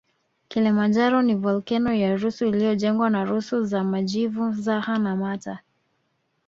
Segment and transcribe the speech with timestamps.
[0.47, 5.59] Kilimanjaro ni volkeno ya rusu iliyojengwa na rusu za majivu zaha na mata